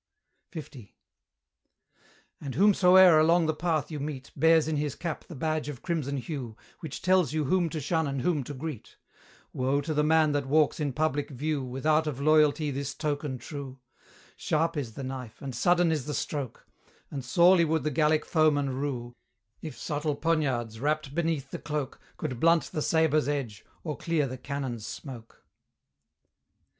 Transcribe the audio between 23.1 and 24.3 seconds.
edge, or clear